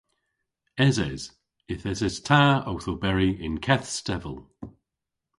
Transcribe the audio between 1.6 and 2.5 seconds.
Yth eses ta